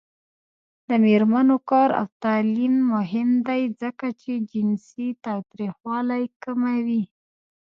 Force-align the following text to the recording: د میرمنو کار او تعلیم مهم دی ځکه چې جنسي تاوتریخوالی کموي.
د 0.87 0.89
میرمنو 1.05 1.57
کار 1.69 1.89
او 1.99 2.07
تعلیم 2.25 2.75
مهم 2.93 3.29
دی 3.47 3.61
ځکه 3.81 4.07
چې 4.21 4.31
جنسي 4.51 5.07
تاوتریخوالی 5.25 6.23
کموي. 6.43 7.03